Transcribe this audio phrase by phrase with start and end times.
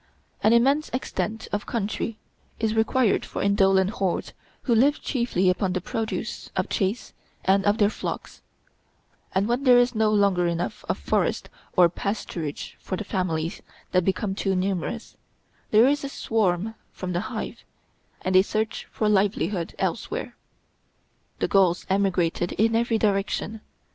[0.41, 2.17] An immense extent of country
[2.59, 7.13] is required for indolent hordes who live chiefly upon the produce of the chase
[7.45, 8.41] and of their flocks;
[9.35, 13.61] and when there is no longer enough of forest or pasturage for the families
[13.91, 15.17] that become too numerous,
[15.69, 17.63] there is a swarm from the hive,
[18.23, 20.35] and a search for livelihood elsewhere.
[21.37, 23.61] The Gauls emigrated in every direction.